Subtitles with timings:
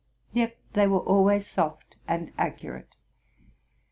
[0.33, 2.95] Yet they were always soft and accurate.